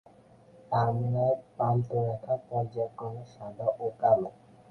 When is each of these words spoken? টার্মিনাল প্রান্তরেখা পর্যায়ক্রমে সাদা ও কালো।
টার্মিনাল 0.71 1.33
প্রান্তরেখা 1.55 2.35
পর্যায়ক্রমে 2.47 3.23
সাদা 3.33 3.67
ও 3.79 3.85
কালো। 4.01 4.29